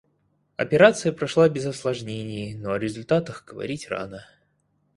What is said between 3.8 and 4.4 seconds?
рано.